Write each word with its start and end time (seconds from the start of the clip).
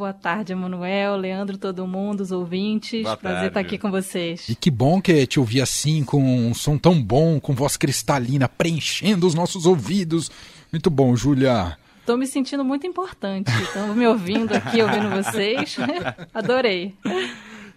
boa 0.00 0.14
tarde, 0.14 0.54
Emanuel, 0.54 1.14
Leandro, 1.14 1.58
todo 1.58 1.86
mundo, 1.86 2.22
os 2.22 2.32
ouvintes. 2.32 3.02
Boa 3.02 3.18
Prazer 3.18 3.36
tarde. 3.38 3.48
estar 3.48 3.60
aqui 3.60 3.76
com 3.76 3.90
vocês. 3.90 4.48
E 4.48 4.54
que 4.54 4.70
bom 4.70 4.98
que 4.98 5.26
te 5.26 5.38
ouvir 5.38 5.60
assim, 5.60 6.02
com 6.02 6.22
um 6.22 6.54
som 6.54 6.78
tão 6.78 7.02
bom, 7.02 7.38
com 7.38 7.52
voz 7.52 7.76
cristalina, 7.76 8.48
preenchendo 8.48 9.26
os 9.26 9.34
nossos 9.34 9.66
ouvidos. 9.66 10.30
Muito 10.72 10.88
bom, 10.88 11.14
Júlia. 11.14 11.76
Estou 12.00 12.16
me 12.16 12.26
sentindo 12.26 12.64
muito 12.64 12.86
importante. 12.86 13.50
Estão 13.62 13.94
me 13.94 14.06
ouvindo 14.06 14.54
aqui, 14.54 14.80
ouvindo 14.80 15.10
vocês. 15.10 15.76
Adorei. 16.32 16.94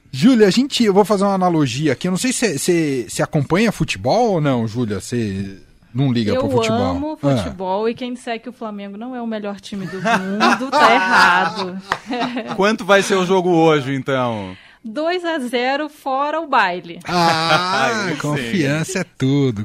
Júlia, 0.09 0.47
a 0.47 0.49
gente, 0.49 0.81
eu 0.81 0.93
vou 0.93 1.03
fazer 1.03 1.25
uma 1.25 1.33
analogia 1.33 1.91
aqui. 1.91 2.07
Eu 2.07 2.11
não 2.11 2.17
sei 2.17 2.31
se 2.31 3.09
você 3.09 3.21
acompanha 3.21 3.69
futebol 3.69 4.35
ou 4.35 4.41
não, 4.41 4.65
Júlia. 4.65 5.01
Você 5.01 5.57
não 5.93 6.11
liga 6.11 6.31
eu 6.33 6.39
pro 6.39 6.49
futebol. 6.49 6.79
Eu 6.79 6.85
amo 6.85 7.17
futebol 7.17 7.85
ah. 7.85 7.91
e 7.91 7.93
quem 7.93 8.13
disser 8.13 8.41
que 8.41 8.49
o 8.49 8.53
Flamengo 8.53 8.97
não 8.97 9.15
é 9.15 9.21
o 9.21 9.27
melhor 9.27 9.59
time 9.59 9.85
do 9.85 9.97
mundo 9.97 10.71
tá 10.71 10.93
errado. 10.93 11.81
Quanto 12.55 12.83
vai 12.83 13.01
ser 13.01 13.15
o 13.15 13.25
jogo 13.25 13.49
hoje, 13.49 13.93
então? 13.93 14.55
2 14.83 15.23
a 15.23 15.39
0 15.39 15.89
fora 15.89 16.41
o 16.41 16.47
baile. 16.47 16.99
Ah, 17.07 18.11
confiança 18.19 18.99
é 18.99 19.05
tudo. 19.17 19.63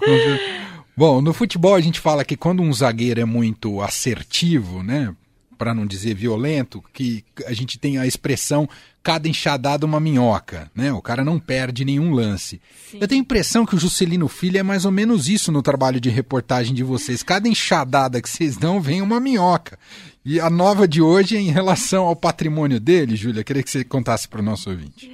Bom, 0.96 1.20
no 1.20 1.32
futebol 1.32 1.74
a 1.74 1.80
gente 1.80 2.00
fala 2.00 2.24
que 2.24 2.36
quando 2.36 2.62
um 2.62 2.72
zagueiro 2.72 3.20
é 3.20 3.24
muito 3.24 3.80
assertivo, 3.80 4.82
né? 4.82 5.14
Para 5.58 5.74
não 5.74 5.86
dizer 5.86 6.14
violento, 6.14 6.82
que 6.92 7.24
a 7.46 7.52
gente 7.52 7.78
tem 7.78 7.98
a 7.98 8.06
expressão 8.06 8.68
cada 9.02 9.28
enxadada 9.28 9.84
uma 9.84 9.98
minhoca, 9.98 10.70
né? 10.74 10.92
O 10.92 11.02
cara 11.02 11.24
não 11.24 11.38
perde 11.38 11.84
nenhum 11.84 12.12
lance. 12.12 12.60
Sim. 12.90 12.98
Eu 13.00 13.08
tenho 13.08 13.20
a 13.20 13.24
impressão 13.24 13.66
que 13.66 13.74
o 13.74 13.78
Juscelino 13.78 14.28
Filho 14.28 14.58
é 14.58 14.62
mais 14.62 14.84
ou 14.84 14.92
menos 14.92 15.28
isso 15.28 15.50
no 15.50 15.62
trabalho 15.62 16.00
de 16.00 16.08
reportagem 16.10 16.74
de 16.74 16.84
vocês. 16.84 17.22
Cada 17.22 17.48
enxadada 17.48 18.20
que 18.22 18.28
vocês 18.28 18.56
dão 18.56 18.80
vem 18.80 19.02
uma 19.02 19.18
minhoca. 19.18 19.78
E 20.24 20.38
a 20.38 20.50
nova 20.50 20.86
de 20.86 21.00
hoje 21.00 21.36
é 21.36 21.40
em 21.40 21.50
relação 21.50 22.04
ao 22.04 22.14
patrimônio 22.14 22.78
dele, 22.78 23.16
Júlia. 23.16 23.42
Queria 23.42 23.62
que 23.62 23.70
você 23.70 23.82
contasse 23.82 24.28
para 24.28 24.40
o 24.40 24.44
nosso 24.44 24.68
ouvinte. 24.70 25.10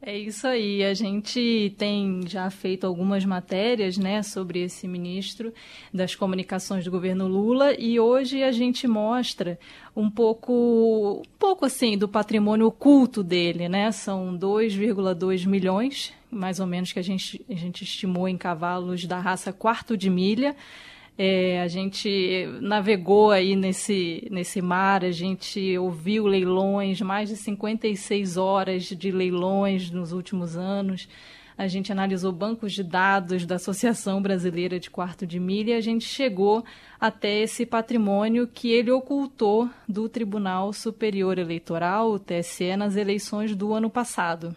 É 0.00 0.16
isso 0.16 0.46
aí. 0.46 0.84
A 0.84 0.94
gente 0.94 1.74
tem 1.76 2.20
já 2.26 2.48
feito 2.50 2.86
algumas 2.86 3.24
matérias 3.24 3.98
né, 3.98 4.22
sobre 4.22 4.60
esse 4.60 4.86
ministro 4.86 5.52
das 5.92 6.14
comunicações 6.14 6.84
do 6.84 6.90
governo 6.90 7.26
Lula 7.26 7.74
e 7.74 7.98
hoje 7.98 8.42
a 8.44 8.52
gente 8.52 8.86
mostra 8.86 9.58
um 9.96 10.08
pouco, 10.08 11.22
um 11.26 11.38
pouco 11.38 11.64
assim 11.64 11.98
do 11.98 12.08
patrimônio 12.08 12.66
oculto 12.66 13.24
dele, 13.24 13.68
né? 13.68 13.90
São 13.90 14.38
2,2 14.38 15.46
milhões, 15.46 16.12
mais 16.30 16.60
ou 16.60 16.66
menos, 16.66 16.92
que 16.92 17.00
a 17.00 17.02
gente, 17.02 17.44
a 17.50 17.54
gente 17.54 17.82
estimou 17.82 18.28
em 18.28 18.36
cavalos 18.36 19.04
da 19.04 19.18
raça 19.18 19.52
quarto 19.52 19.96
de 19.96 20.08
milha. 20.08 20.54
É, 21.20 21.60
a 21.60 21.66
gente 21.66 22.46
navegou 22.60 23.32
aí 23.32 23.56
nesse, 23.56 24.28
nesse 24.30 24.62
mar, 24.62 25.04
a 25.04 25.10
gente 25.10 25.76
ouviu 25.76 26.28
leilões, 26.28 27.00
mais 27.00 27.28
de 27.28 27.36
56 27.36 28.36
horas 28.36 28.84
de 28.84 29.10
leilões 29.10 29.90
nos 29.90 30.12
últimos 30.12 30.56
anos. 30.56 31.08
A 31.56 31.66
gente 31.66 31.90
analisou 31.90 32.30
bancos 32.30 32.72
de 32.72 32.84
dados 32.84 33.44
da 33.44 33.56
Associação 33.56 34.22
Brasileira 34.22 34.78
de 34.78 34.88
Quarto 34.88 35.26
de 35.26 35.40
Milha 35.40 35.72
e 35.72 35.76
a 35.76 35.80
gente 35.80 36.04
chegou 36.04 36.64
até 37.00 37.40
esse 37.40 37.66
patrimônio 37.66 38.46
que 38.46 38.70
ele 38.70 38.92
ocultou 38.92 39.68
do 39.88 40.08
Tribunal 40.08 40.72
Superior 40.72 41.36
Eleitoral, 41.36 42.12
o 42.12 42.18
TSE, 42.20 42.76
nas 42.76 42.94
eleições 42.94 43.56
do 43.56 43.74
ano 43.74 43.90
passado. 43.90 44.54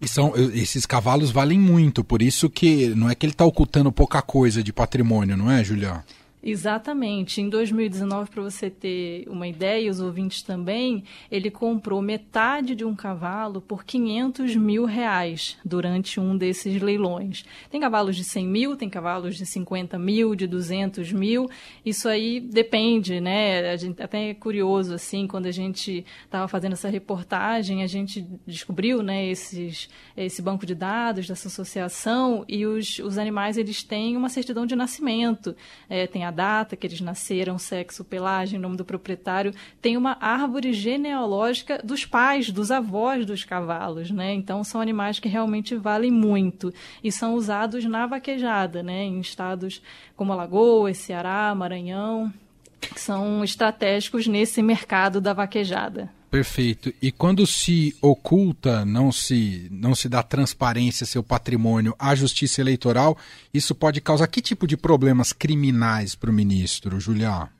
E 0.00 0.08
são, 0.08 0.32
esses 0.52 0.84
cavalos 0.84 1.30
valem 1.30 1.58
muito, 1.58 2.02
por 2.02 2.22
isso 2.22 2.50
que 2.50 2.88
não 2.88 3.08
é 3.08 3.14
que 3.14 3.24
ele 3.24 3.32
está 3.32 3.44
ocultando 3.44 3.92
pouca 3.92 4.20
coisa 4.20 4.62
de 4.62 4.72
patrimônio, 4.72 5.36
não 5.36 5.50
é, 5.50 5.62
Julião? 5.62 6.02
Exatamente. 6.42 7.40
Em 7.40 7.48
2019, 7.48 8.28
para 8.30 8.42
você 8.42 8.68
ter 8.68 9.28
uma 9.28 9.46
ideia, 9.46 9.86
e 9.86 9.88
os 9.88 10.00
ouvintes 10.00 10.42
também, 10.42 11.04
ele 11.30 11.52
comprou 11.52 12.02
metade 12.02 12.74
de 12.74 12.84
um 12.84 12.96
cavalo 12.96 13.60
por 13.60 13.84
500 13.84 14.56
mil 14.56 14.84
reais 14.84 15.56
durante 15.64 16.18
um 16.18 16.36
desses 16.36 16.82
leilões. 16.82 17.44
Tem 17.70 17.80
cavalos 17.80 18.16
de 18.16 18.24
100 18.24 18.46
mil, 18.48 18.76
tem 18.76 18.90
cavalos 18.90 19.36
de 19.36 19.46
50 19.46 19.96
mil, 20.00 20.34
de 20.34 20.48
200 20.48 21.12
mil. 21.12 21.48
Isso 21.86 22.08
aí 22.08 22.40
depende, 22.40 23.20
né? 23.20 23.70
A 23.70 23.76
gente, 23.76 24.02
até 24.02 24.30
é 24.30 24.34
curioso, 24.34 24.94
assim, 24.94 25.28
quando 25.28 25.46
a 25.46 25.52
gente 25.52 26.04
estava 26.24 26.48
fazendo 26.48 26.72
essa 26.72 26.88
reportagem, 26.88 27.84
a 27.84 27.86
gente 27.86 28.26
descobriu, 28.44 29.00
né, 29.00 29.26
esses, 29.26 29.88
esse 30.16 30.42
banco 30.42 30.66
de 30.66 30.74
dados 30.74 31.28
dessa 31.28 31.46
associação 31.46 32.44
e 32.48 32.66
os, 32.66 32.98
os 32.98 33.16
animais, 33.16 33.56
eles 33.56 33.84
têm 33.84 34.16
uma 34.16 34.28
certidão 34.28 34.66
de 34.66 34.74
nascimento. 34.74 35.54
É, 35.88 36.06
tem 36.08 36.24
a 36.24 36.31
data 36.32 36.74
que 36.74 36.86
eles 36.86 37.00
nasceram, 37.00 37.58
sexo, 37.58 38.04
pelagem, 38.04 38.58
nome 38.58 38.76
do 38.76 38.84
proprietário, 38.84 39.54
tem 39.80 39.96
uma 39.96 40.16
árvore 40.20 40.72
genealógica 40.72 41.80
dos 41.84 42.04
pais, 42.04 42.50
dos 42.50 42.70
avós 42.70 43.24
dos 43.24 43.44
cavalos, 43.44 44.10
né? 44.10 44.32
Então 44.32 44.64
são 44.64 44.80
animais 44.80 45.20
que 45.20 45.28
realmente 45.28 45.76
valem 45.76 46.10
muito 46.10 46.72
e 47.04 47.12
são 47.12 47.34
usados 47.34 47.84
na 47.84 48.06
vaquejada, 48.06 48.82
né? 48.82 49.04
Em 49.04 49.20
estados 49.20 49.82
como 50.16 50.32
Alagoas, 50.32 50.98
Ceará, 50.98 51.54
Maranhão, 51.54 52.32
que 52.80 53.00
são 53.00 53.44
estratégicos 53.44 54.26
nesse 54.26 54.62
mercado 54.62 55.20
da 55.20 55.32
vaquejada. 55.32 56.10
Perfeito. 56.32 56.94
E 57.02 57.12
quando 57.12 57.46
se 57.46 57.94
oculta, 58.00 58.86
não 58.86 59.12
se, 59.12 59.68
não 59.70 59.94
se 59.94 60.08
dá 60.08 60.22
transparência 60.22 61.04
seu 61.04 61.22
patrimônio 61.22 61.94
à 61.98 62.14
justiça 62.14 62.62
eleitoral, 62.62 63.18
isso 63.52 63.74
pode 63.74 64.00
causar 64.00 64.26
que 64.28 64.40
tipo 64.40 64.66
de 64.66 64.74
problemas 64.74 65.30
criminais 65.34 66.14
para 66.14 66.30
o 66.30 66.32
ministro, 66.32 66.98
Julião? 66.98 67.50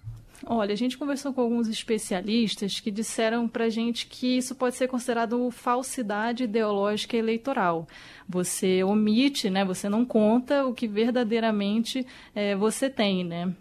Olha, 0.46 0.72
a 0.72 0.76
gente 0.76 0.96
conversou 0.96 1.34
com 1.34 1.42
alguns 1.42 1.68
especialistas 1.68 2.80
que 2.80 2.90
disseram 2.90 3.46
para 3.46 3.64
a 3.64 3.68
gente 3.68 4.06
que 4.06 4.38
isso 4.38 4.54
pode 4.54 4.74
ser 4.74 4.88
considerado 4.88 5.50
falsidade 5.50 6.44
ideológica 6.44 7.14
eleitoral. 7.14 7.86
Você 8.26 8.82
omite, 8.82 9.50
né? 9.50 9.66
Você 9.66 9.86
não 9.86 10.02
conta 10.02 10.64
o 10.64 10.72
que 10.72 10.88
verdadeiramente 10.88 12.06
é, 12.34 12.56
você 12.56 12.88
tem, 12.88 13.22
né? 13.22 13.52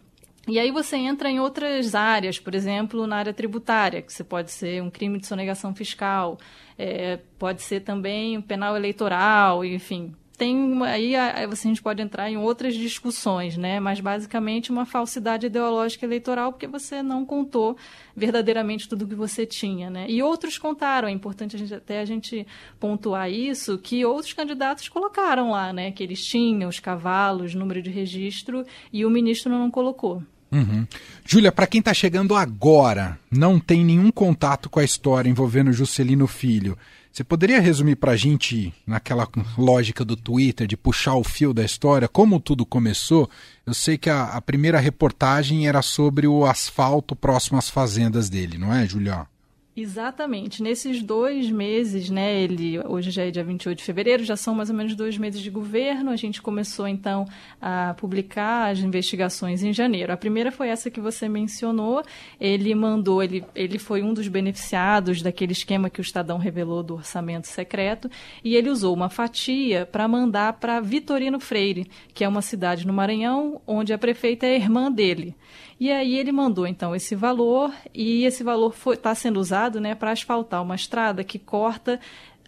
E 0.51 0.59
aí 0.59 0.69
você 0.69 0.97
entra 0.97 1.29
em 1.29 1.39
outras 1.39 1.95
áreas, 1.95 2.37
por 2.37 2.53
exemplo, 2.53 3.07
na 3.07 3.15
área 3.15 3.33
tributária, 3.33 4.01
que 4.01 4.11
você 4.11 4.21
pode 4.21 4.51
ser 4.51 4.83
um 4.83 4.89
crime 4.89 5.17
de 5.17 5.25
sonegação 5.25 5.73
fiscal, 5.73 6.37
é, 6.77 7.19
pode 7.39 7.61
ser 7.61 7.79
também 7.79 8.37
um 8.37 8.41
penal 8.41 8.75
eleitoral, 8.75 9.63
enfim. 9.63 10.13
Tem 10.37 10.83
aí 10.83 11.15
a, 11.15 11.47
a 11.47 11.55
gente 11.55 11.81
pode 11.81 12.01
entrar 12.01 12.29
em 12.29 12.35
outras 12.35 12.75
discussões, 12.75 13.55
né? 13.55 13.79
Mas 13.79 14.01
basicamente 14.01 14.71
uma 14.71 14.85
falsidade 14.85 15.45
ideológica 15.45 16.05
eleitoral 16.05 16.51
porque 16.51 16.67
você 16.67 17.01
não 17.01 17.25
contou 17.25 17.77
verdadeiramente 18.13 18.89
tudo 18.89 19.07
que 19.07 19.15
você 19.15 19.45
tinha, 19.45 19.89
né? 19.89 20.05
E 20.09 20.21
outros 20.21 20.57
contaram. 20.57 21.07
É 21.07 21.11
importante 21.11 21.55
a 21.55 21.59
gente, 21.59 21.73
até 21.73 22.01
a 22.01 22.05
gente 22.05 22.45
pontuar 22.77 23.31
isso 23.31 23.77
que 23.77 24.03
outros 24.03 24.33
candidatos 24.33 24.89
colocaram 24.89 25.51
lá, 25.51 25.71
né? 25.71 25.91
Que 25.93 26.03
eles 26.03 26.21
tinham 26.25 26.69
os 26.69 26.79
cavalos, 26.79 27.55
número 27.55 27.81
de 27.81 27.89
registro 27.89 28.65
e 28.91 29.05
o 29.05 29.09
ministro 29.09 29.49
não 29.49 29.71
colocou. 29.71 30.21
Uhum. 30.51 30.85
Júlia, 31.25 31.51
para 31.51 31.67
quem 31.67 31.79
está 31.79 31.93
chegando 31.93 32.35
agora, 32.35 33.17
não 33.31 33.59
tem 33.59 33.85
nenhum 33.85 34.11
contato 34.11 34.69
com 34.69 34.79
a 34.79 34.83
história 34.83 35.29
envolvendo 35.29 35.71
Juscelino 35.71 36.27
Filho, 36.27 36.77
você 37.11 37.25
poderia 37.25 37.59
resumir 37.59 37.97
para 37.97 38.13
a 38.13 38.17
gente, 38.17 38.73
naquela 38.87 39.27
lógica 39.57 40.05
do 40.05 40.15
Twitter, 40.15 40.65
de 40.65 40.77
puxar 40.77 41.15
o 41.15 41.23
fio 41.25 41.53
da 41.53 41.63
história, 41.63 42.07
como 42.07 42.39
tudo 42.39 42.65
começou? 42.65 43.29
Eu 43.65 43.73
sei 43.73 43.97
que 43.97 44.09
a, 44.09 44.23
a 44.23 44.41
primeira 44.41 44.79
reportagem 44.79 45.67
era 45.67 45.81
sobre 45.81 46.25
o 46.25 46.45
asfalto 46.45 47.13
próximo 47.13 47.57
às 47.57 47.69
fazendas 47.69 48.29
dele, 48.29 48.57
não 48.57 48.73
é, 48.73 48.87
Julião? 48.87 49.27
Exatamente. 49.75 50.61
Nesses 50.61 51.01
dois 51.01 51.49
meses, 51.49 52.09
né, 52.09 52.41
ele, 52.41 52.77
hoje 52.85 53.09
já 53.09 53.23
é 53.23 53.31
dia 53.31 53.41
28 53.41 53.77
de 53.77 53.83
fevereiro, 53.85 54.21
já 54.21 54.35
são 54.35 54.53
mais 54.53 54.69
ou 54.69 54.75
menos 54.75 54.95
dois 54.95 55.17
meses 55.17 55.39
de 55.41 55.49
governo. 55.49 56.11
A 56.11 56.17
gente 56.17 56.41
começou, 56.41 56.85
então, 56.85 57.25
a 57.61 57.93
publicar 57.97 58.69
as 58.69 58.79
investigações 58.79 59.63
em 59.63 59.71
janeiro. 59.71 60.11
A 60.11 60.17
primeira 60.17 60.51
foi 60.51 60.67
essa 60.67 60.91
que 60.91 60.99
você 60.99 61.29
mencionou. 61.29 62.03
Ele 62.37 62.75
mandou, 62.75 63.23
ele, 63.23 63.45
ele 63.55 63.79
foi 63.79 64.03
um 64.03 64.13
dos 64.13 64.27
beneficiados 64.27 65.21
daquele 65.21 65.53
esquema 65.53 65.89
que 65.89 66.01
o 66.01 66.03
Estadão 66.03 66.37
revelou 66.37 66.83
do 66.83 66.95
orçamento 66.95 67.47
secreto, 67.47 68.11
e 68.43 68.57
ele 68.57 68.69
usou 68.69 68.93
uma 68.93 69.09
fatia 69.09 69.85
para 69.85 70.05
mandar 70.05 70.53
para 70.53 70.81
Vitorino 70.81 71.39
Freire, 71.39 71.89
que 72.13 72.25
é 72.25 72.27
uma 72.27 72.41
cidade 72.41 72.85
no 72.85 72.91
Maranhão, 72.91 73.61
onde 73.65 73.93
a 73.93 73.97
prefeita 73.97 74.45
é 74.45 74.55
irmã 74.57 74.91
dele. 74.91 75.33
E 75.81 75.91
aí 75.91 76.15
ele 76.15 76.31
mandou 76.31 76.67
então 76.67 76.95
esse 76.95 77.15
valor 77.15 77.73
e 77.91 78.23
esse 78.23 78.43
valor 78.43 78.71
está 78.93 79.15
sendo 79.15 79.39
usado 79.39 79.81
né, 79.81 79.95
para 79.95 80.11
asfaltar 80.11 80.61
uma 80.61 80.75
estrada 80.75 81.23
que 81.23 81.39
corta 81.39 81.99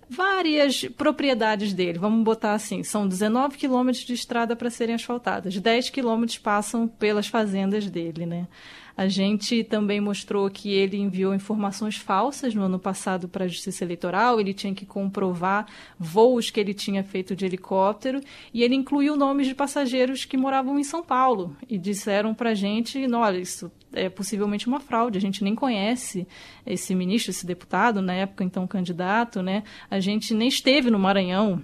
várias 0.08 0.84
propriedades 0.90 1.74
dele. 1.74 1.98
Vamos 1.98 2.24
botar 2.24 2.54
assim, 2.54 2.84
são 2.84 3.08
19 3.08 3.58
quilômetros 3.58 4.06
de 4.06 4.14
estrada 4.14 4.56
para 4.56 4.70
serem 4.70 4.94
asfaltadas. 4.94 5.58
10 5.58 5.90
quilômetros 5.90 6.38
passam 6.38 6.88
pelas 6.88 7.26
fazendas 7.26 7.90
dele, 7.90 8.28
né? 8.28 8.48
A 8.96 9.08
gente 9.08 9.64
também 9.64 10.00
mostrou 10.00 10.50
que 10.50 10.72
ele 10.72 10.98
enviou 10.98 11.34
informações 11.34 11.98
falsas 11.98 12.54
no 12.54 12.62
ano 12.64 12.78
passado 12.78 13.28
para 13.28 13.46
a 13.46 13.48
Justiça 13.48 13.84
Eleitoral, 13.84 14.40
ele 14.40 14.54
tinha 14.54 14.74
que 14.74 14.86
comprovar 14.86 15.66
voos 15.98 16.52
que 16.52 16.60
ele 16.60 16.74
tinha 16.74 17.04
feito 17.04 17.36
de 17.36 17.46
helicóptero. 17.46 18.22
E 18.54 18.62
ele 18.62 18.76
incluiu 18.76 19.16
nomes 19.16 19.48
de 19.48 19.56
passageiros 19.56 20.26
que 20.26 20.38
moravam 20.38 20.78
em 20.78 20.84
São 20.84 21.04
Paulo 21.04 21.56
e 21.68 21.78
disseram 21.78 22.34
para 22.34 22.52
a 22.52 22.54
gente, 22.54 23.04
olha, 23.12 23.40
isso 23.40 23.72
é 23.92 24.10
possivelmente 24.10 24.68
uma 24.68 24.80
fraude, 24.80 25.18
a 25.18 25.22
gente 25.22 25.44
nem 25.44 25.56
conhece 25.56 26.28
esse 26.66 26.94
ministro, 26.94 27.32
esse 27.32 27.46
deputado, 27.46 28.02
na 28.02 28.14
época 28.14 28.44
então 28.44 28.68
candidato, 28.68 29.42
né? 29.42 29.64
A 29.90 30.00
gente 30.00 30.34
nem 30.34 30.48
esteve 30.48 30.90
no 30.90 31.00
Maranhão, 31.00 31.64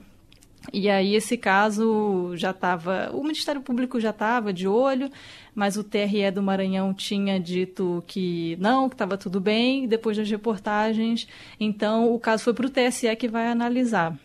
e 0.74 0.90
aí 0.90 1.16
esse 1.16 1.38
caso 1.38 2.32
já 2.36 2.52
estava, 2.52 3.10
o 3.14 3.24
Ministério 3.24 3.62
Público 3.62 4.00
já 4.00 4.12
estava 4.12 4.52
de 4.54 4.68
olho, 4.68 5.10
mas 5.56 5.78
o 5.78 5.84
TRE 5.84 6.32
do 6.32 6.42
Maranhão 6.42 6.94
tinha 6.94 7.40
dito 7.40 8.04
que 8.08 8.58
não, 8.60 8.88
que 8.90 8.96
estava 8.96 9.18
tudo 9.18 9.40
bem, 9.40 9.88
depois 9.88 10.18
das 10.18 10.30
reportagens, 10.30 11.28
então 11.60 12.14
o 12.14 12.20
caso 12.20 12.44
foi 12.44 12.54
para 12.54 12.66
o 12.66 12.70
TSE 12.70 13.16
que 13.16 13.28
vai 13.28 13.48
analisar. 13.48 14.18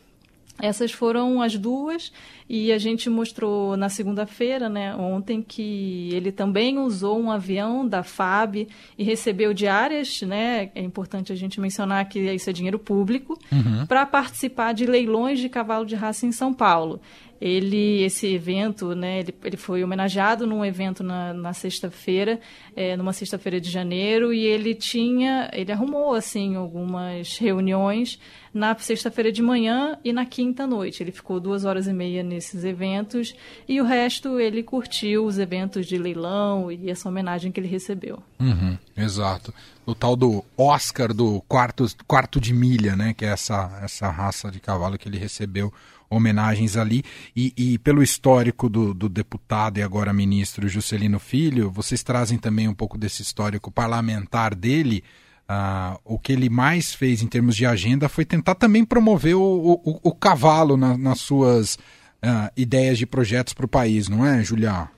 Essas 0.60 0.92
foram 0.92 1.42
as 1.42 1.56
duas 1.56 2.12
e 2.48 2.72
a 2.72 2.78
gente 2.78 3.10
mostrou 3.10 3.76
na 3.76 3.88
segunda-feira, 3.88 4.68
né, 4.68 4.94
ontem, 4.94 5.42
que 5.42 6.10
ele 6.12 6.30
também 6.30 6.78
usou 6.78 7.18
um 7.18 7.30
avião 7.30 7.86
da 7.86 8.02
FAB 8.02 8.68
e 8.96 9.02
recebeu 9.02 9.52
diárias, 9.52 10.22
né, 10.22 10.70
é 10.74 10.82
importante 10.82 11.32
a 11.32 11.36
gente 11.36 11.60
mencionar 11.60 12.08
que 12.08 12.20
isso 12.20 12.48
é 12.48 12.52
dinheiro 12.52 12.78
público, 12.78 13.38
uhum. 13.50 13.86
para 13.86 14.06
participar 14.06 14.74
de 14.74 14.86
leilões 14.86 15.40
de 15.40 15.48
cavalo 15.48 15.84
de 15.84 15.96
raça 15.96 16.24
em 16.24 16.32
São 16.32 16.52
Paulo 16.54 17.00
ele 17.40 18.02
esse 18.02 18.32
evento 18.32 18.94
né 18.94 19.20
ele, 19.20 19.34
ele 19.44 19.56
foi 19.56 19.82
homenageado 19.84 20.46
num 20.46 20.64
evento 20.64 21.02
na, 21.02 21.34
na 21.34 21.52
sexta-feira 21.52 22.40
é, 22.74 22.96
numa 22.96 23.12
sexta-feira 23.12 23.60
de 23.60 23.70
janeiro 23.70 24.32
e 24.32 24.40
ele 24.46 24.74
tinha 24.74 25.50
ele 25.52 25.70
arrumou 25.70 26.14
assim 26.14 26.56
algumas 26.56 27.36
reuniões 27.36 28.18
na 28.54 28.74
sexta-feira 28.78 29.32
de 29.32 29.42
manhã 29.42 29.98
e 30.04 30.12
na 30.12 30.24
quinta 30.24 30.66
noite 30.66 31.02
ele 31.02 31.10
ficou 31.10 31.40
duas 31.40 31.64
horas 31.64 31.88
e 31.88 31.92
meia 31.92 32.22
nesses 32.22 32.64
eventos 32.64 33.34
e 33.68 33.80
o 33.80 33.84
resto 33.84 34.38
ele 34.38 34.62
curtiu 34.62 35.26
os 35.26 35.38
eventos 35.38 35.86
de 35.86 35.98
leilão 35.98 36.70
e 36.70 36.88
essa 36.88 37.08
homenagem 37.08 37.50
que 37.50 37.58
ele 37.58 37.68
recebeu 37.68 38.22
uhum, 38.38 38.78
exato 38.96 39.52
o 39.84 39.94
tal 39.94 40.14
do 40.14 40.44
Oscar 40.56 41.12
do 41.12 41.42
quarto 41.48 41.84
quarto 42.06 42.40
de 42.40 42.54
milha 42.54 42.94
né 42.94 43.12
que 43.12 43.24
é 43.24 43.28
essa 43.28 43.80
essa 43.82 44.08
raça 44.08 44.50
de 44.50 44.60
cavalo 44.60 44.96
que 44.96 45.08
ele 45.08 45.18
recebeu 45.18 45.72
homenagens 46.08 46.76
ali. 46.76 47.02
E, 47.34 47.52
e 47.56 47.78
pelo 47.78 48.02
histórico 48.02 48.68
do, 48.68 48.94
do, 48.94 49.08
deputado 49.08 49.78
e 49.78 49.82
agora 49.82 50.12
ministro 50.12 50.68
Juscelino 50.68 51.18
Filho, 51.18 51.70
vocês 51.70 52.02
trazem 52.02 52.38
também 52.38 52.68
um 52.68 52.74
pouco 52.74 52.96
desse 52.96 53.22
histórico 53.22 53.70
parlamentar 53.70 54.54
dele. 54.54 55.02
Uh, 55.48 55.98
o 56.04 56.18
que 56.18 56.32
ele 56.32 56.48
mais 56.48 56.94
fez 56.94 57.22
em 57.22 57.26
termos 57.26 57.54
de 57.54 57.66
agenda 57.66 58.08
foi 58.08 58.24
tentar 58.24 58.54
também 58.54 58.82
promover 58.82 59.34
o, 59.34 59.42
o, 59.84 60.00
o 60.02 60.14
cavalo 60.14 60.74
na, 60.74 60.96
nas 60.96 61.20
suas 61.20 61.74
uh, 61.74 62.50
ideias 62.56 62.96
de 62.96 63.04
projetos 63.04 63.52
para 63.52 63.66
o 63.66 63.68
país, 63.68 64.08
não 64.08 64.24
é, 64.24 64.42
Julia? 64.42 64.88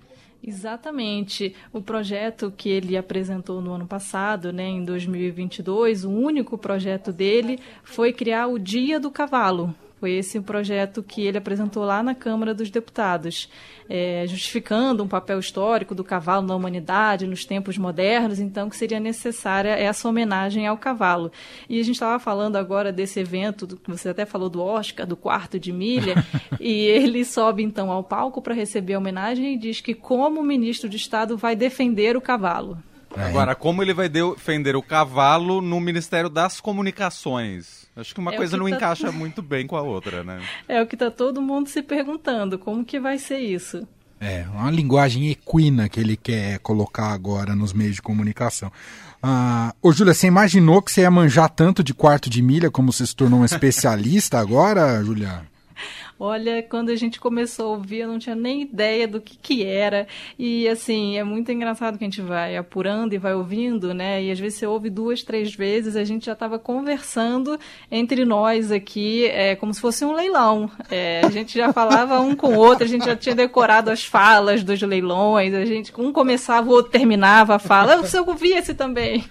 Exatamente. 0.46 1.52
O 1.72 1.82
projeto 1.82 2.52
que 2.56 2.68
ele 2.68 2.96
apresentou 2.96 3.60
no 3.60 3.72
ano 3.72 3.86
passado, 3.86 4.52
né, 4.52 4.68
em 4.68 4.84
2022, 4.84 6.04
o 6.04 6.10
único 6.10 6.56
projeto 6.56 7.12
dele 7.12 7.58
foi 7.82 8.12
criar 8.12 8.46
o 8.46 8.56
Dia 8.56 9.00
do 9.00 9.10
Cavalo, 9.10 9.74
foi 9.98 10.12
esse 10.12 10.38
o 10.38 10.42
projeto 10.42 11.02
que 11.02 11.22
ele 11.22 11.38
apresentou 11.38 11.82
lá 11.84 12.02
na 12.02 12.14
Câmara 12.14 12.52
dos 12.52 12.70
Deputados, 12.70 13.48
é, 13.88 14.26
justificando 14.28 15.02
um 15.02 15.08
papel 15.08 15.38
histórico 15.38 15.94
do 15.94 16.04
cavalo 16.04 16.46
na 16.46 16.54
humanidade, 16.54 17.26
nos 17.26 17.46
tempos 17.46 17.78
modernos, 17.78 18.38
então 18.38 18.68
que 18.68 18.76
seria 18.76 19.00
necessária 19.00 19.70
essa 19.70 20.06
homenagem 20.06 20.66
ao 20.66 20.76
cavalo. 20.76 21.32
E 21.68 21.80
a 21.80 21.82
gente 21.82 21.94
estava 21.94 22.18
falando 22.18 22.56
agora 22.56 22.92
desse 22.92 23.20
evento, 23.20 23.66
que 23.66 23.90
você 23.90 24.10
até 24.10 24.26
falou 24.26 24.50
do 24.50 24.62
Oscar, 24.62 25.06
do 25.06 25.16
quarto 25.16 25.58
de 25.58 25.72
milha, 25.72 26.22
e 26.60 26.72
ele 26.72 27.24
sobe 27.24 27.62
então 27.62 27.90
ao 27.90 28.04
palco 28.04 28.42
para 28.42 28.54
receber 28.54 28.94
a 28.94 28.98
homenagem 28.98 29.54
e 29.54 29.58
diz 29.58 29.80
que 29.80 29.94
como 29.94 30.42
ministro 30.42 30.90
de 30.90 30.98
Estado 30.98 31.38
vai 31.38 31.56
defender 31.56 32.18
o 32.18 32.20
cavalo. 32.20 32.76
Agora, 33.16 33.54
como 33.54 33.82
ele 33.82 33.94
vai 33.94 34.10
defender 34.10 34.76
o 34.76 34.82
cavalo 34.82 35.62
no 35.62 35.80
Ministério 35.80 36.28
das 36.28 36.60
Comunicações? 36.60 37.85
Acho 37.96 38.14
que 38.14 38.20
uma 38.20 38.34
é 38.34 38.36
coisa 38.36 38.56
não 38.56 38.68
tá... 38.68 38.76
encaixa 38.76 39.10
muito 39.10 39.40
bem 39.40 39.66
com 39.66 39.76
a 39.76 39.82
outra, 39.82 40.22
né? 40.22 40.40
É 40.68 40.82
o 40.82 40.86
que 40.86 40.94
está 40.94 41.10
todo 41.10 41.40
mundo 41.40 41.68
se 41.68 41.82
perguntando, 41.82 42.58
como 42.58 42.84
que 42.84 43.00
vai 43.00 43.18
ser 43.18 43.38
isso? 43.38 43.88
É, 44.20 44.46
uma 44.52 44.70
linguagem 44.70 45.28
equina 45.30 45.88
que 45.88 46.00
ele 46.00 46.16
quer 46.16 46.58
colocar 46.60 47.12
agora 47.12 47.54
nos 47.54 47.72
meios 47.72 47.96
de 47.96 48.02
comunicação. 48.02 48.72
Ah, 49.22 49.74
ô, 49.82 49.92
Júlia, 49.92 50.14
você 50.14 50.26
imaginou 50.26 50.80
que 50.80 50.90
você 50.90 51.02
ia 51.02 51.10
manjar 51.10 51.50
tanto 51.50 51.82
de 51.82 51.92
quarto 51.92 52.30
de 52.30 52.40
milha 52.40 52.70
como 52.70 52.92
você 52.92 53.06
se 53.06 53.16
tornou 53.16 53.40
um 53.40 53.44
especialista 53.46 54.38
agora, 54.38 55.02
Julia? 55.02 55.42
Olha, 56.18 56.62
quando 56.62 56.88
a 56.88 56.96
gente 56.96 57.20
começou 57.20 57.66
a 57.66 57.76
ouvir, 57.76 57.98
eu 57.98 58.08
não 58.08 58.18
tinha 58.18 58.34
nem 58.34 58.62
ideia 58.62 59.06
do 59.06 59.20
que, 59.20 59.36
que 59.36 59.64
era. 59.64 60.06
E, 60.38 60.66
assim, 60.66 61.18
é 61.18 61.22
muito 61.22 61.52
engraçado 61.52 61.98
que 61.98 62.04
a 62.04 62.06
gente 62.06 62.22
vai 62.22 62.56
apurando 62.56 63.12
e 63.12 63.18
vai 63.18 63.34
ouvindo, 63.34 63.92
né? 63.92 64.22
E 64.22 64.30
às 64.30 64.38
vezes 64.38 64.58
você 64.58 64.66
ouve 64.66 64.88
duas, 64.88 65.22
três 65.22 65.54
vezes, 65.54 65.94
a 65.94 66.04
gente 66.04 66.24
já 66.26 66.32
estava 66.32 66.58
conversando 66.58 67.60
entre 67.90 68.24
nós 68.24 68.72
aqui, 68.72 69.26
é, 69.26 69.54
como 69.56 69.74
se 69.74 69.80
fosse 69.80 70.06
um 70.06 70.14
leilão. 70.14 70.70
É, 70.90 71.20
a 71.22 71.30
gente 71.30 71.56
já 71.56 71.70
falava 71.70 72.18
um 72.20 72.34
com 72.34 72.54
o 72.54 72.58
outro, 72.58 72.84
a 72.84 72.88
gente 72.88 73.04
já 73.04 73.14
tinha 73.14 73.34
decorado 73.34 73.90
as 73.90 74.02
falas 74.02 74.64
dos 74.64 74.80
leilões, 74.80 75.52
a 75.52 75.66
gente, 75.66 75.92
um 75.98 76.12
começava, 76.12 76.66
o 76.66 76.72
outro 76.72 76.92
terminava 76.92 77.56
a 77.56 77.58
fala. 77.58 77.92
Eu, 77.92 78.04
eu 78.04 78.26
ouvi 78.26 78.52
esse 78.52 78.72
também. 78.72 79.22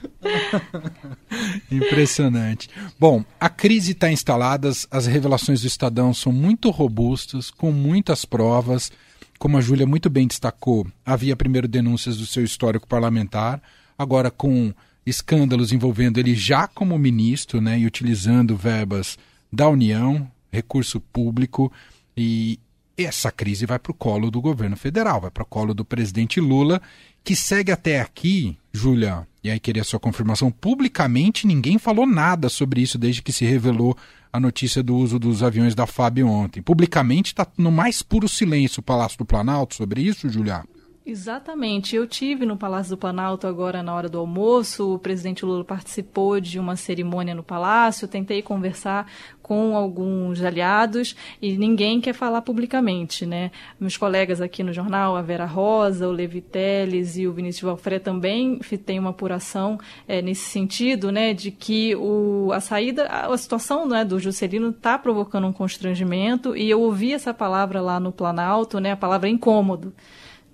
Impressionante. 1.72 2.70
Bom, 3.00 3.24
a 3.40 3.50
crise 3.50 3.94
está 3.94 4.12
instalada, 4.12 4.70
as 4.92 5.06
revelações 5.08 5.62
do 5.62 5.68
Estadão 5.68 6.14
são 6.14 6.32
muito 6.32 6.75
robustas, 6.75 7.50
com 7.50 7.72
muitas 7.72 8.25
provas. 8.25 8.92
Como 9.39 9.57
a 9.57 9.62
Júlia 9.62 9.88
muito 9.88 10.10
bem 10.10 10.27
destacou, 10.27 10.88
havia 11.06 11.36
primeiro 11.36 11.68
denúncias 11.68 12.18
do 12.18 12.25
seu 12.25 12.44
histórico 12.44 12.88
parlamentar, 12.88 13.62
agora 13.98 14.31
com 14.31 14.74
escândalos 15.06 15.72
envolvendo 15.72 16.19
ele 16.19 16.33
já 16.33 16.68
como 16.68 16.98
ministro, 16.98 17.62
né, 17.62 17.77
e 17.80 17.86
utilizando 17.86 18.56
verbas 18.56 19.18
da 19.51 19.68
União, 19.68 20.30
recurso 20.51 21.00
público, 21.00 21.72
e 22.16 22.60
essa 22.98 23.31
crise 23.31 23.66
vai 23.66 23.77
para 23.77 23.92
o 23.92 23.95
colo 23.95 24.31
do 24.31 24.42
governo 24.42 24.77
federal, 24.77 25.22
vai 25.22 25.31
para 25.31 25.44
o 25.44 25.48
colo 25.48 25.74
do 25.74 25.83
presidente 25.83 26.39
Lula, 26.39 26.81
que 27.24 27.36
segue 27.36 27.72
até 27.72 28.00
aqui, 28.00 28.57
Júlia, 28.72 29.27
e 29.45 29.51
aí 29.51 29.59
queria 29.59 29.83
sua 29.83 30.00
confirmação, 30.00 30.50
publicamente 30.50 31.45
ninguém 31.45 31.77
falou 31.77 32.07
nada 32.07 32.50
sobre 32.50 32.81
isso 32.81 32.97
desde 32.97 33.21
que 33.21 33.31
se 33.31 33.45
revelou 33.45 33.95
a 34.33 34.39
notícia 34.39 34.81
do 34.81 34.95
uso 34.95 35.19
dos 35.19 35.44
aviões 35.44 35.75
da 35.75 35.86
FAB 35.86 36.24
ontem. 36.24 36.63
Publicamente 36.63 37.27
está 37.27 37.45
no 37.56 37.71
mais 37.71 38.01
puro 38.01 38.27
silêncio 38.27 38.80
o 38.80 38.83
Palácio 38.83 39.19
do 39.19 39.24
Planalto 39.24 39.75
sobre 39.75 40.01
isso, 40.01 40.27
Julia? 40.30 40.63
Exatamente. 41.07 41.96
Eu 41.96 42.07
tive 42.07 42.48
no 42.48 42.57
Palácio 42.57 42.90
do 42.90 42.98
Planalto 42.98 43.46
agora 43.46 43.84
na 43.84 43.94
hora 43.94 44.10
do 44.10 44.18
almoço. 44.18 44.96
O 44.96 44.98
presidente 44.98 45.46
Lula 45.46 45.63
participou 45.63 46.40
de 46.40 46.57
uma 46.57 46.75
cerimônia 46.75 47.36
no 47.36 47.44
palácio. 47.44 48.07
Tentei 48.07 48.42
conversar 48.42 49.06
com 49.40 49.77
alguns 49.77 50.41
aliados 50.41 51.15
e 51.39 51.56
ninguém 51.58 52.01
quer 52.01 52.13
falar 52.13 52.41
publicamente, 52.41 53.24
né? 53.24 53.51
Meus 53.79 53.96
colegas 53.96 54.41
aqui 54.41 54.63
no 54.63 54.74
jornal, 54.74 55.15
a 55.15 55.22
Vera 55.22 55.46
Rosa, 55.46 56.08
o 56.08 56.12
Levi 56.12 56.41
Teles 56.41 57.15
e 57.18 57.27
o 57.27 57.34
Vinícius 57.34 57.62
Valfré 57.62 58.00
também 58.00 58.58
têm 58.84 58.98
uma 58.98 59.12
apuração 59.12 59.79
é, 60.08 60.24
nesse 60.24 60.50
sentido, 60.50 61.12
né? 61.12 61.36
De 61.36 61.51
que 61.51 61.96
o, 61.96 62.50
a 62.51 62.60
saída, 62.60 63.06
a, 63.06 63.38
situação 63.38 63.88
né, 63.88 64.03
do 64.03 64.18
Juscelino 64.18 64.70
está 64.70 64.98
provocando 64.98 65.46
um 65.46 65.53
constrangimento 65.53 66.58
e 66.58 66.68
eu 66.68 66.82
ouvi 66.82 67.13
essa 67.13 67.32
palavra 67.32 67.79
lá 67.79 68.00
no 68.00 68.12
Planalto, 68.12 68.79
né? 68.79 68.94
A 68.94 68.98
palavra 68.98 69.29
incômodo 69.29 69.94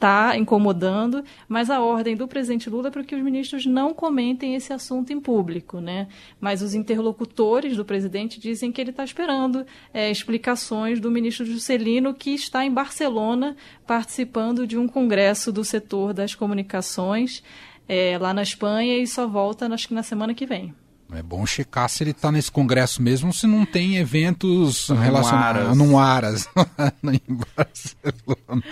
está 0.01 0.35
incomodando, 0.35 1.23
mas 1.47 1.69
a 1.69 1.79
ordem 1.79 2.15
do 2.15 2.27
presidente 2.27 2.67
Lula 2.71 2.87
é 2.87 2.91
para 2.91 3.03
que 3.03 3.13
os 3.13 3.21
ministros 3.21 3.67
não 3.67 3.93
comentem 3.93 4.55
esse 4.55 4.73
assunto 4.73 5.13
em 5.13 5.21
público, 5.21 5.79
né? 5.79 6.07
Mas 6.39 6.63
os 6.63 6.73
interlocutores 6.73 7.77
do 7.77 7.85
presidente 7.85 8.39
dizem 8.39 8.71
que 8.71 8.81
ele 8.81 8.89
está 8.89 9.03
esperando 9.03 9.63
é, 9.93 10.09
explicações 10.09 10.99
do 10.99 11.11
ministro 11.11 11.45
Juscelino, 11.45 12.15
que 12.15 12.31
está 12.31 12.65
em 12.65 12.71
Barcelona 12.71 13.55
participando 13.85 14.65
de 14.65 14.75
um 14.75 14.87
congresso 14.87 15.51
do 15.51 15.63
setor 15.63 16.13
das 16.13 16.33
comunicações 16.33 17.43
é, 17.87 18.17
lá 18.17 18.33
na 18.33 18.41
Espanha 18.41 18.97
e 18.97 19.05
só 19.05 19.27
volta, 19.27 19.67
acho 19.67 19.87
que 19.87 19.93
na 19.93 20.01
semana 20.01 20.33
que 20.33 20.47
vem. 20.47 20.73
É 21.13 21.21
bom 21.21 21.45
checar 21.45 21.89
se 21.89 22.03
ele 22.03 22.11
está 22.11 22.31
nesse 22.31 22.51
congresso 22.51 23.01
mesmo, 23.01 23.33
se 23.33 23.45
não 23.45 23.65
tem 23.65 23.97
eventos 23.97 24.89
relacionados 24.89 25.77
no 25.77 25.99
Aras, 25.99 26.47
em 27.03 27.21
Barcelona. 27.55 28.63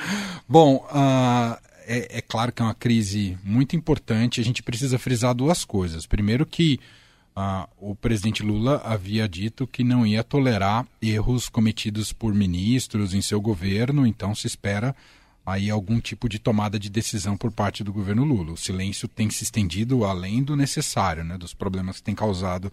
Bom, 0.47 0.87
uh, 0.91 1.57
é, 1.85 2.19
é, 2.19 2.21
claro 2.21 2.51
que 2.51 2.61
é 2.61 2.65
uma 2.65 2.75
crise 2.75 3.37
muito 3.43 3.75
importante. 3.75 4.39
A 4.39 4.43
gente 4.43 4.61
precisa 4.61 4.99
frisar 4.99 5.33
duas 5.33 5.65
coisas. 5.65 6.05
Primeiro 6.05 6.45
que 6.45 6.79
uh, 7.35 7.67
o 7.77 7.95
presidente 7.95 8.43
Lula 8.43 8.81
havia 8.85 9.27
dito 9.27 9.65
que 9.65 9.83
não 9.83 10.05
ia 10.05 10.23
tolerar 10.23 10.85
erros 11.01 11.49
cometidos 11.49 12.13
por 12.13 12.33
ministros 12.33 13.15
em 13.15 13.21
seu 13.21 13.41
governo, 13.41 14.05
então 14.05 14.35
se 14.35 14.45
espera 14.45 14.95
aí 15.49 15.69
algum 15.69 15.99
tipo 15.99 16.29
de 16.29 16.39
tomada 16.39 16.79
de 16.79 16.89
decisão 16.89 17.35
por 17.35 17.51
parte 17.51 17.83
do 17.83 17.91
governo 17.91 18.23
Lula. 18.23 18.53
O 18.53 18.57
silêncio 18.57 19.07
tem 19.07 19.29
se 19.29 19.43
estendido 19.43 20.05
além 20.05 20.43
do 20.43 20.55
necessário, 20.55 21.23
né, 21.23 21.37
dos 21.37 21.53
problemas 21.53 21.97
que 21.97 22.03
tem 22.03 22.15
causado 22.15 22.71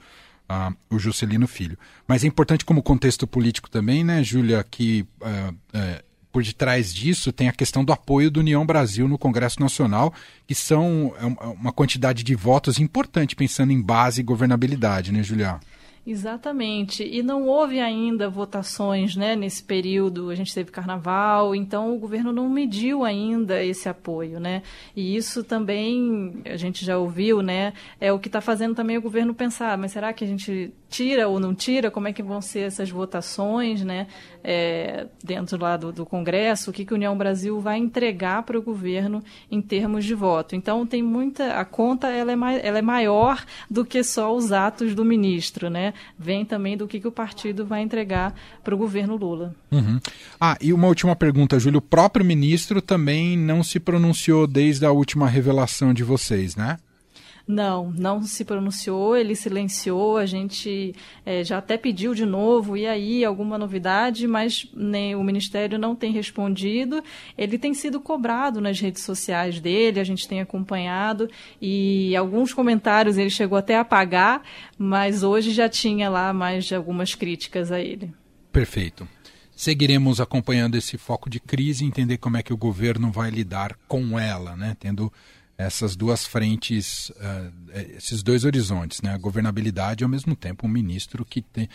uh, 0.49 0.75
o 0.91 0.99
Juscelino 0.99 1.47
Filho. 1.47 1.79
Mas 2.07 2.25
é 2.25 2.27
importante 2.27 2.65
como 2.65 2.83
contexto 2.83 3.27
político 3.27 3.71
também, 3.71 4.05
né, 4.05 4.23
Júlia, 4.23 4.65
que 4.69 5.07
uh, 5.21 5.53
uh, 5.53 6.07
por 6.37 6.43
detrás 6.43 6.93
disso 6.93 7.33
tem 7.33 7.49
a 7.49 7.53
questão 7.53 7.83
do 7.83 7.93
apoio 7.93 8.31
do 8.31 8.41
União 8.41 8.67
Brasil 8.67 9.09
no 9.09 9.17
Congresso 9.17 9.59
Nacional, 9.59 10.13
que 10.47 10.55
são 10.55 11.15
é 11.19 11.25
uma 11.49 11.73
quantidade 11.73 12.23
de 12.23 12.35
votos 12.35 12.79
importante 12.79 13.35
pensando 13.35 13.73
em 13.73 13.81
base 13.81 14.21
e 14.21 14.25
governabilidade, 14.25 15.13
né, 15.13 15.23
Julia? 15.23 15.59
Exatamente. 16.07 17.03
E 17.03 17.21
não 17.21 17.49
houve 17.49 17.81
ainda 17.81 18.31
votações 18.31 19.17
né, 19.17 19.35
nesse 19.35 19.61
período. 19.63 20.31
A 20.31 20.37
gente 20.37 20.55
teve 20.55 20.71
carnaval, 20.71 21.53
então 21.53 21.93
o 21.93 21.99
governo 21.99 22.33
não 22.33 22.49
mediu 22.49 23.03
ainda 23.03 23.63
esse 23.65 23.89
apoio. 23.89 24.39
Né? 24.39 24.63
E 24.95 25.17
isso 25.17 25.43
também, 25.43 26.41
a 26.45 26.57
gente 26.57 26.85
já 26.85 26.97
ouviu, 26.97 27.43
né, 27.43 27.73
é 28.01 28.13
o 28.13 28.21
que 28.21 28.29
está 28.29 28.41
fazendo 28.41 28.75
também 28.75 28.97
o 28.97 29.03
governo 29.03 29.35
pensar, 29.35 29.77
mas 29.77 29.93
será 29.93 30.13
que 30.13 30.23
a 30.23 30.27
gente 30.29 30.73
tira 30.89 31.29
ou 31.29 31.41
não 31.41 31.55
tira? 31.55 31.91
Como 31.91 32.09
é 32.09 32.13
que 32.13 32.23
vão 32.23 32.41
ser 32.41 32.61
essas 32.61 32.91
votações 32.91 33.83
né, 33.83 34.07
é, 34.43 35.07
dentro 35.23 35.61
lá 35.61 35.77
do, 35.77 35.93
do 35.93 36.07
Congresso? 36.07 36.71
O 36.71 36.73
que, 36.73 36.85
que 36.85 36.93
a 36.93 36.97
União 36.97 37.17
Brasil 37.17 37.61
vai 37.61 37.79
entregar 37.79 38.43
para 38.43 38.59
o 38.59 38.63
governo 38.63 39.23
em 39.51 39.61
termos 39.61 40.05
de 40.05 40.15
voto? 40.15 40.55
Então 40.55 40.87
tem 40.87 41.03
muita. 41.03 41.55
A 41.55 41.65
conta 41.65 42.09
ela 42.09 42.33
é, 42.33 42.67
ela 42.67 42.79
é 42.79 42.83
maior 42.83 43.45
do 43.71 43.85
que 43.85 44.03
só 44.03 44.35
os 44.35 44.53
atos 44.53 44.95
do 44.95 45.05
ministro. 45.05 45.71
Né? 45.71 45.95
vem 46.19 46.45
também 46.45 46.77
do 46.77 46.87
que, 46.87 47.01
que 47.01 47.09
o 47.09 47.13
partido 47.13 47.65
vai 47.65 47.83
entregar 47.83 48.35
para 48.65 48.75
o 48.75 48.79
governo 48.79 49.17
Lula. 49.17 49.55
Uhum. 49.71 50.01
Ah, 50.41 50.57
e 50.61 50.73
uma 50.73 50.89
última 50.89 51.15
pergunta, 51.15 51.59
Júlio. 51.59 51.79
O 51.79 51.83
próprio 51.83 52.25
ministro 52.25 52.81
também 52.81 53.37
não 53.37 53.63
se 53.63 53.79
pronunciou 53.79 54.47
desde 54.47 54.85
a 54.85 54.91
última 54.91 55.29
revelação 55.29 55.93
de 55.93 56.03
vocês, 56.03 56.57
né? 56.57 56.79
Não, 57.49 57.93
não 57.93 58.23
se 58.23 58.45
pronunciou, 58.45 59.17
ele 59.17 59.37
silenciou, 59.37 60.17
a 60.17 60.27
gente 60.27 60.93
é, 61.25 61.45
já 61.45 61.59
até 61.59 61.79
pediu 61.79 62.13
de 62.13 62.27
novo, 62.27 62.77
e 62.77 62.89
aí 62.89 63.25
alguma 63.25 63.57
novidade, 63.57 64.27
mas 64.27 64.69
nem, 64.75 65.15
o 65.15 65.23
Ministério 65.23 65.79
não 65.79 65.95
tem 65.95 66.11
respondido. 66.11 67.05
Ele 67.39 67.57
tem 67.57 67.73
sido 67.73 68.01
cobrado 68.01 68.61
nas 68.61 68.81
redes 68.81 69.03
sociais 69.03 69.61
dele, 69.61 70.01
a 70.01 70.05
gente 70.05 70.27
tem 70.27 70.41
acompanhado, 70.41 71.31
e 71.63 72.17
alguns 72.17 72.53
comentários 72.53 73.17
ele 73.17 73.31
chegou 73.31 73.57
até 73.57 73.77
a 73.77 73.83
apagar, 73.83 74.43
mas 74.77 75.23
hoje 75.23 75.53
já 75.53 75.69
tinha 75.69 76.11
lá 76.11 76.33
mais 76.33 76.65
de 76.65 76.75
algumas 76.75 77.15
críticas 77.15 77.71
a 77.71 77.79
ele. 77.79 78.13
Perfeito. 78.51 79.07
Seguiremos 79.55 80.21
acompanhando 80.21 80.77
esse 80.77 80.99
foco 80.99 81.31
de 81.31 81.39
crise, 81.39 81.85
entender 81.85 82.19
como 82.19 82.37
é 82.37 82.43
que 82.43 82.53
o 82.53 82.57
governo 82.57 83.13
vai 83.13 83.31
lidar 83.31 83.79
com 83.87 84.19
ela, 84.19 84.57
né? 84.57 84.77
Tendo 84.79 85.13
essas 85.59 85.97
duas 85.97 86.27
frentes, 86.27 87.11
uh, 87.11 87.53
esses 87.97 88.23
dois 88.23 88.45
horizontes, 88.45 89.01
né? 89.01 89.13
A 89.13 89.19
governabilidade 89.19 90.03
e 90.03 90.05
ao 90.05 90.11
mesmo 90.11 90.37
tempo 90.37 90.67
um 90.67 90.71
ministro 90.71 91.25
que 91.25 91.41
te, 91.41 91.69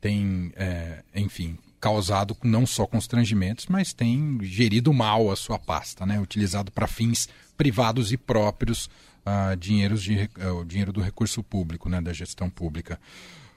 tem, 0.00 0.52
é, 0.56 1.02
enfim, 1.14 1.58
causado 1.80 2.36
não 2.42 2.66
só 2.66 2.86
constrangimentos, 2.86 3.66
mas 3.66 3.92
tem 3.92 4.38
gerido 4.42 4.92
mal 4.92 5.30
a 5.30 5.36
sua 5.36 5.58
pasta, 5.58 6.04
né? 6.04 6.20
Utilizado 6.20 6.72
para 6.72 6.86
fins 6.86 7.28
privados 7.56 8.12
e 8.12 8.16
próprios 8.16 8.86
uh, 9.26 9.56
dinheiros 9.56 10.02
de, 10.02 10.28
uh, 10.38 10.60
o 10.60 10.64
dinheiro 10.64 10.92
do 10.92 11.00
recurso 11.00 11.42
público, 11.42 11.88
né? 11.88 12.00
Da 12.00 12.12
gestão 12.12 12.50
pública. 12.50 12.98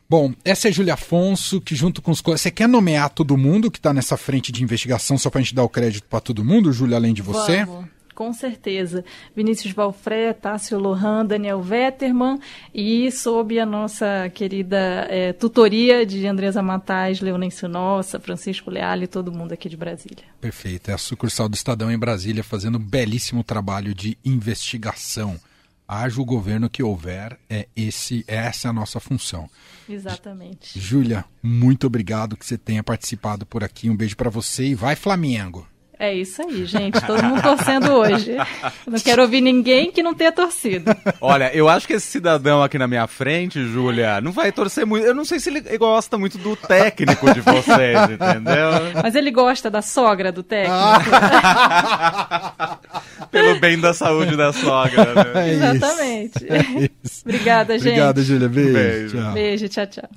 Bom, 0.07 0.33
essa 0.43 0.67
é 0.67 0.71
Júlia 0.71 0.95
Afonso, 0.95 1.61
que 1.61 1.73
junto 1.73 2.01
com 2.01 2.11
os. 2.11 2.21
Você 2.21 2.51
quer 2.51 2.67
nomear 2.67 3.09
todo 3.09 3.37
mundo 3.37 3.71
que 3.71 3.79
está 3.79 3.93
nessa 3.93 4.17
frente 4.17 4.51
de 4.51 4.61
investigação, 4.61 5.17
só 5.17 5.29
para 5.29 5.39
a 5.39 5.41
gente 5.41 5.55
dar 5.55 5.63
o 5.63 5.69
crédito 5.69 6.03
para 6.03 6.19
todo 6.19 6.43
mundo, 6.43 6.73
Júlia, 6.73 6.97
além 6.97 7.13
de 7.13 7.21
você? 7.21 7.63
Vamos 7.65 8.00
com 8.13 8.33
certeza. 8.33 9.03
Vinícius 9.35 9.73
Valfré, 9.73 10.33
Tássio 10.33 10.79
Lohan, 10.79 11.25
Daniel 11.25 11.61
Vetterman 11.61 12.39
e 12.73 13.11
sob 13.11 13.59
a 13.59 13.65
nossa 13.65 14.29
querida 14.33 15.07
é, 15.09 15.33
tutoria 15.33 16.05
de 16.05 16.25
Andresa 16.27 16.61
Matais, 16.61 17.21
Leonêncio 17.21 17.67
Nossa, 17.67 18.19
Francisco 18.19 18.69
Leal 18.69 19.03
e 19.03 19.07
todo 19.07 19.31
mundo 19.31 19.53
aqui 19.53 19.69
de 19.69 19.77
Brasília. 19.77 20.23
Perfeito. 20.39 20.91
É 20.91 20.93
a 20.93 20.97
sucursal 20.97 21.47
do 21.47 21.55
Estadão 21.55 21.91
em 21.91 21.97
Brasília 21.97 22.43
fazendo 22.43 22.77
um 22.77 22.83
belíssimo 22.83 23.43
trabalho 23.43 23.93
de 23.93 24.17
investigação. 24.23 25.39
Haja 25.87 26.21
o 26.21 26.25
governo 26.25 26.69
que 26.69 26.81
houver, 26.81 27.37
é 27.49 27.67
esse, 27.75 28.23
essa 28.25 28.67
é 28.67 28.69
a 28.69 28.73
nossa 28.73 28.97
função. 28.97 29.49
Exatamente. 29.89 30.79
Júlia, 30.79 31.25
muito 31.43 31.85
obrigado 31.85 32.37
que 32.37 32.45
você 32.45 32.57
tenha 32.57 32.81
participado 32.81 33.45
por 33.45 33.61
aqui. 33.61 33.89
Um 33.89 33.95
beijo 33.95 34.15
para 34.15 34.29
você 34.29 34.67
e 34.67 34.75
vai 34.75 34.95
Flamengo. 34.95 35.67
É 36.01 36.13
isso 36.15 36.41
aí, 36.41 36.65
gente. 36.65 36.99
Todo 37.05 37.21
mundo 37.21 37.43
torcendo 37.43 37.93
hoje. 37.93 38.35
não 38.87 38.99
quero 38.99 39.21
ouvir 39.21 39.39
ninguém 39.39 39.91
que 39.91 40.01
não 40.01 40.15
tenha 40.15 40.31
torcido. 40.31 40.89
Olha, 41.21 41.55
eu 41.55 41.69
acho 41.69 41.85
que 41.85 41.93
esse 41.93 42.07
cidadão 42.07 42.63
aqui 42.63 42.79
na 42.79 42.87
minha 42.87 43.05
frente, 43.05 43.63
Júlia, 43.67 44.19
não 44.19 44.31
vai 44.31 44.51
torcer 44.51 44.83
muito. 44.83 45.05
Eu 45.05 45.13
não 45.13 45.23
sei 45.23 45.39
se 45.39 45.51
ele 45.51 45.61
gosta 45.77 46.17
muito 46.17 46.39
do 46.39 46.55
técnico 46.55 47.31
de 47.31 47.41
vocês, 47.41 47.99
entendeu? 48.09 48.71
Mas 49.03 49.13
ele 49.13 49.29
gosta 49.29 49.69
da 49.69 49.83
sogra 49.83 50.31
do 50.31 50.41
técnico. 50.41 50.73
Pelo 53.29 53.59
bem 53.59 53.79
da 53.79 53.93
saúde 53.93 54.35
da 54.35 54.51
sogra, 54.51 55.13
né? 55.13 55.23
É 55.35 55.49
Exatamente. 55.77 56.47
É 56.49 56.89
Obrigada, 57.23 57.77
gente. 57.77 57.89
Obrigada, 57.89 58.23
Júlia. 58.23 58.49
Beijo. 58.49 58.73
Beijo. 58.73 59.17
Tchau. 59.17 59.33
Beijo, 59.33 59.69
tchau, 59.69 59.85
tchau. 59.85 60.09